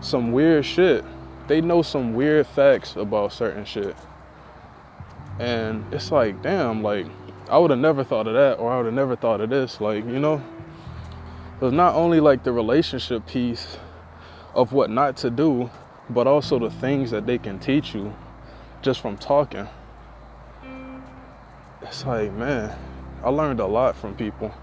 some 0.01 0.31
weird 0.31 0.65
shit. 0.65 1.03
They 1.47 1.61
know 1.61 1.81
some 1.81 2.13
weird 2.13 2.45
facts 2.47 2.95
about 2.95 3.33
certain 3.33 3.65
shit. 3.65 3.95
And 5.39 5.83
it's 5.93 6.11
like, 6.11 6.41
damn, 6.41 6.83
like 6.83 7.07
I 7.49 7.57
would 7.57 7.71
have 7.71 7.79
never 7.79 8.03
thought 8.03 8.27
of 8.27 8.33
that 8.33 8.59
or 8.59 8.71
I 8.71 8.77
would 8.77 8.85
have 8.85 8.93
never 8.93 9.15
thought 9.15 9.41
of 9.41 9.49
this, 9.49 9.81
like, 9.81 10.05
you 10.05 10.19
know? 10.19 10.43
It's 11.61 11.73
not 11.73 11.95
only 11.95 12.19
like 12.19 12.43
the 12.43 12.51
relationship 12.51 13.25
piece 13.25 13.77
of 14.53 14.73
what 14.73 14.89
not 14.89 15.17
to 15.17 15.29
do, 15.29 15.69
but 16.09 16.27
also 16.27 16.59
the 16.59 16.69
things 16.69 17.11
that 17.11 17.25
they 17.25 17.37
can 17.37 17.59
teach 17.59 17.93
you 17.93 18.13
just 18.81 19.01
from 19.01 19.17
talking. 19.17 19.67
It's 21.81 22.05
like, 22.05 22.31
man, 22.33 22.77
I 23.23 23.29
learned 23.29 23.59
a 23.59 23.65
lot 23.65 23.95
from 23.95 24.15
people 24.15 24.53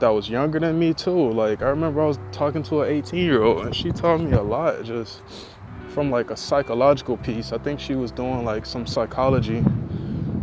that 0.00 0.08
was 0.08 0.28
younger 0.28 0.58
than 0.58 0.78
me 0.78 0.94
too. 0.94 1.30
Like 1.30 1.62
I 1.62 1.68
remember 1.68 2.02
I 2.02 2.06
was 2.06 2.18
talking 2.32 2.62
to 2.64 2.82
an 2.82 2.90
18 2.90 3.22
year 3.22 3.42
old 3.42 3.66
and 3.66 3.74
she 3.74 3.90
taught 3.92 4.20
me 4.20 4.32
a 4.32 4.42
lot 4.42 4.82
just 4.82 5.22
from 5.88 6.10
like 6.10 6.30
a 6.30 6.36
psychological 6.36 7.16
piece. 7.18 7.52
I 7.52 7.58
think 7.58 7.80
she 7.80 7.94
was 7.94 8.10
doing 8.10 8.44
like 8.44 8.64
some 8.64 8.86
psychology 8.86 9.62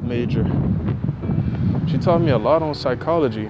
major. 0.04 0.44
She 1.88 1.98
taught 1.98 2.22
me 2.22 2.32
a 2.32 2.38
lot 2.38 2.62
on 2.62 2.76
psychology. 2.76 3.50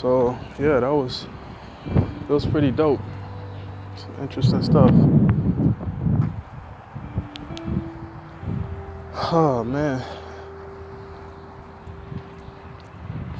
So 0.00 0.34
yeah, 0.58 0.80
that 0.80 0.94
was 0.94 1.26
it 2.22 2.30
was 2.30 2.46
pretty 2.46 2.70
dope. 2.70 3.00
Interesting 4.18 4.62
stuff. 4.62 4.90
Oh 9.30 9.62
man. 9.62 10.02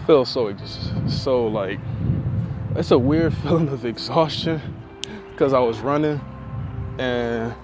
Feel 0.07 0.27
so 0.27 0.55
so 1.09 1.47
like 1.47 1.81
it's 2.77 2.91
a 2.91 2.99
weird 2.99 3.33
feeling 3.43 3.69
of 3.71 3.87
exhaustion 3.87 4.61
because 5.31 5.55
I 5.55 5.61
was 5.61 5.79
running 5.79 6.21
and 6.99 7.55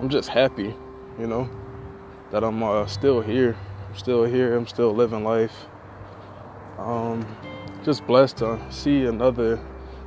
I'm 0.00 0.08
just 0.08 0.30
happy, 0.30 0.74
you 1.16 1.28
know, 1.28 1.48
that 2.32 2.42
I'm 2.42 2.60
uh, 2.60 2.86
still 2.86 3.20
here. 3.20 3.56
I'm 3.88 3.96
still 3.96 4.24
here. 4.24 4.56
I'm 4.56 4.66
still 4.66 4.92
living 4.92 5.22
life. 5.22 5.66
Um, 6.76 7.24
just 7.84 8.06
blessed 8.06 8.36
to 8.36 8.60
see 8.70 9.06
another 9.06 9.58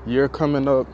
year 0.05 0.29
coming 0.29 0.67
up. 0.67 0.87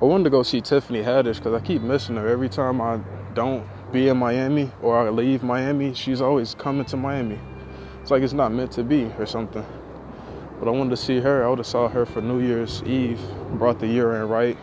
I 0.00 0.04
wanted 0.04 0.24
to 0.24 0.30
go 0.30 0.44
see 0.44 0.60
Tiffany 0.60 1.02
Haddish 1.02 1.38
because 1.38 1.60
I 1.60 1.64
keep 1.64 1.82
missing 1.82 2.16
her. 2.16 2.28
Every 2.28 2.48
time 2.48 2.80
I 2.80 3.00
don't 3.34 3.66
be 3.92 4.08
in 4.08 4.18
Miami 4.18 4.70
or 4.82 4.96
I 4.96 5.10
leave 5.10 5.42
Miami, 5.42 5.94
she's 5.94 6.20
always 6.20 6.54
coming 6.54 6.84
to 6.86 6.96
Miami. 6.96 7.40
It's 8.00 8.10
like 8.10 8.22
it's 8.22 8.32
not 8.32 8.52
meant 8.52 8.70
to 8.72 8.84
be 8.84 9.04
or 9.18 9.26
something. 9.26 9.64
But 10.60 10.68
I 10.68 10.70
wanted 10.70 10.90
to 10.90 10.96
see 10.96 11.18
her. 11.18 11.44
I 11.44 11.48
would 11.48 11.58
have 11.58 11.66
saw 11.66 11.88
her 11.88 12.06
for 12.06 12.20
New 12.20 12.40
Year's 12.40 12.82
Eve. 12.84 13.20
Brought 13.54 13.80
the 13.80 13.86
year 13.88 14.22
in 14.22 14.28
right. 14.28 14.56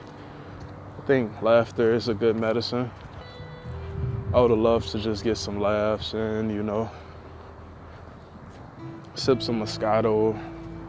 I 0.97 1.05
think 1.05 1.41
laughter 1.41 1.93
is 1.93 2.07
a 2.07 2.13
good 2.13 2.37
medicine. 2.37 2.89
I 4.33 4.39
would 4.39 4.51
have 4.51 4.59
loved 4.59 4.91
to 4.91 4.99
just 4.99 5.25
get 5.25 5.35
some 5.37 5.59
laughs 5.59 6.13
and, 6.13 6.49
you 6.51 6.63
know, 6.63 6.89
sip 9.15 9.41
some 9.41 9.61
Moscato. 9.61 10.39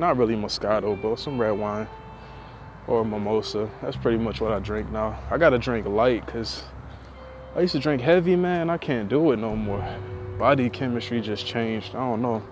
Not 0.01 0.17
really 0.17 0.35
Moscato, 0.35 1.01
but 1.01 1.19
some 1.19 1.39
red 1.39 1.51
wine 1.51 1.87
or 2.87 3.05
mimosa. 3.05 3.69
That's 3.83 3.99
pretty 3.99 4.17
much 4.17 4.41
what 4.41 4.51
I 4.51 4.59
drink 4.59 4.91
now. 4.91 5.21
I 5.31 5.37
gotta 5.37 5.59
drink 5.59 5.87
light 5.87 6.25
because 6.25 6.63
I 7.55 7.61
used 7.61 7.73
to 7.73 7.81
drink 7.81 8.01
heavy, 8.01 8.35
man. 8.35 8.71
I 8.71 8.79
can't 8.79 9.11
do 9.11 9.33
it 9.33 9.37
no 9.37 9.55
more. 9.55 9.87
Body 10.39 10.71
chemistry 10.71 11.21
just 11.21 11.47
changed. 11.47 11.95
I 11.95 11.99
don't 11.99 12.23
know. 12.23 12.43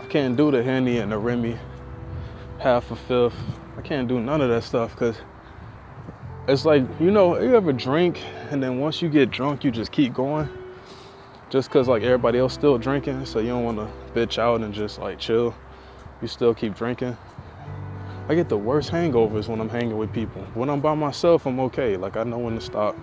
I 0.00 0.06
can't 0.06 0.36
do 0.36 0.52
the 0.52 0.62
Henny 0.62 0.98
and 0.98 1.10
the 1.10 1.18
Remy 1.18 1.58
half 2.60 2.92
a 2.92 2.94
fifth. 2.94 3.34
I 3.76 3.80
can't 3.80 4.06
do 4.06 4.20
none 4.20 4.40
of 4.40 4.50
that 4.50 4.62
stuff 4.62 4.92
because 4.92 5.16
it's 6.46 6.64
like, 6.64 6.84
you 7.00 7.10
know, 7.10 7.40
you 7.40 7.56
ever 7.56 7.72
drink 7.72 8.22
and 8.52 8.62
then 8.62 8.78
once 8.78 9.02
you 9.02 9.08
get 9.08 9.32
drunk, 9.32 9.64
you 9.64 9.72
just 9.72 9.90
keep 9.90 10.14
going 10.14 10.48
just 11.50 11.70
because 11.70 11.88
like 11.88 12.04
everybody 12.04 12.38
else 12.38 12.54
still 12.54 12.78
drinking 12.78 13.26
so 13.26 13.40
you 13.40 13.48
don't 13.48 13.64
want 13.64 13.78
to 13.78 13.88
bitch 14.14 14.38
out 14.38 14.60
and 14.60 14.72
just 14.72 15.00
like 15.00 15.18
chill 15.18 15.52
you 16.22 16.28
still 16.28 16.54
keep 16.54 16.74
drinking? 16.74 17.16
I 18.28 18.34
get 18.36 18.48
the 18.48 18.56
worst 18.56 18.90
hangovers 18.90 19.48
when 19.48 19.60
i'm 19.60 19.68
hanging 19.68 19.98
with 19.98 20.12
people. 20.12 20.42
When 20.54 20.70
i'm 20.70 20.80
by 20.80 20.94
myself 20.94 21.44
i'm 21.44 21.58
okay. 21.60 21.96
Like 21.96 22.16
i 22.16 22.22
know 22.22 22.38
when 22.38 22.54
to 22.54 22.60
stop. 22.60 22.96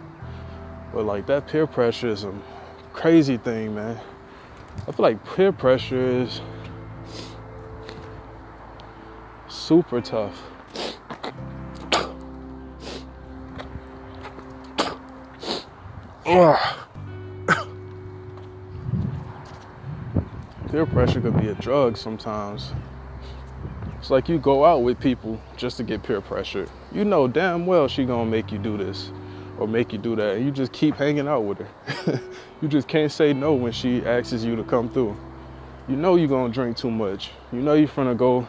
But 0.94 1.06
like 1.06 1.28
that 1.28 1.48
peer 1.48 1.68
pressure 1.68 2.08
is 2.08 2.24
a 2.24 2.34
crazy 2.94 3.38
thing 3.38 3.76
man. 3.76 4.00
I 4.88 4.92
feel 4.92 5.04
like 5.04 5.24
peer 5.36 5.52
pressure 5.52 6.22
is 6.22 6.42
super 9.50 10.00
tough. 10.00 10.42
Ugh. 16.26 16.76
peer 20.72 20.86
pressure 20.86 21.20
could 21.20 21.40
be 21.40 21.50
a 21.50 21.56
drug 21.56 21.98
sometimes. 21.98 22.72
It's 24.10 24.12
like 24.12 24.28
you 24.28 24.40
go 24.40 24.66
out 24.66 24.82
with 24.82 25.00
people 25.00 25.40
just 25.56 25.78
to 25.78 25.84
get 25.84 26.02
peer 26.02 26.20
pressure. 26.20 26.68
You 26.92 27.06
know 27.06 27.28
damn 27.28 27.68
well 27.68 27.88
she 27.88 28.06
gonna 28.06 28.26
make 28.26 28.52
you 28.52 28.58
do 28.58 28.76
this 28.76 29.12
or 29.60 29.68
make 29.68 29.94
you 29.94 30.00
do 30.00 30.16
that. 30.16 30.38
And 30.38 30.44
you 30.44 30.50
just 30.50 30.72
keep 30.72 30.96
hanging 30.96 31.28
out 31.28 31.42
with 31.42 31.60
her. 31.60 32.20
you 32.62 32.68
just 32.68 32.88
can't 32.88 33.12
say 33.12 33.34
no 33.34 33.54
when 33.54 33.72
she 33.72 34.04
asks 34.04 34.44
you 34.44 34.56
to 34.56 34.64
come 34.64 34.90
through. 34.90 35.16
You 35.88 35.96
know 35.96 36.16
you're 36.16 36.28
gonna 36.28 36.52
drink 36.52 36.76
too 36.76 36.90
much. 36.90 37.30
You 37.52 37.60
know 37.60 37.76
you're 37.76 37.88
gonna 37.88 38.16
go 38.16 38.48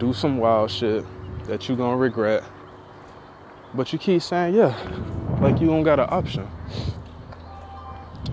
do 0.00 0.12
some 0.12 0.38
wild 0.38 0.72
shit 0.72 1.04
that 1.44 1.68
you're 1.68 1.76
gonna 1.76 1.96
regret. 1.96 2.42
But 3.74 3.92
you 3.92 4.00
keep 4.00 4.22
saying 4.22 4.56
yeah, 4.56 4.76
like 5.40 5.60
you 5.60 5.68
don't 5.68 5.84
got 5.84 6.00
an 6.00 6.08
option. 6.10 6.48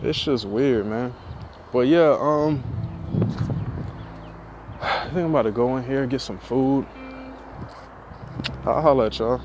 It's 0.02 0.20
just 0.24 0.46
weird, 0.46 0.88
man. 0.88 1.14
But 1.72 1.82
yeah, 1.82 2.18
um, 2.20 2.64
I 4.84 5.04
think 5.06 5.18
I'm 5.18 5.30
about 5.30 5.44
to 5.44 5.52
go 5.52 5.78
in 5.78 5.84
here 5.84 6.02
and 6.02 6.10
get 6.10 6.22
some 6.22 6.40
food. 6.40 6.88
I'll 8.66 8.82
holler 8.82 9.06
at 9.06 9.20
y'all. 9.20 9.40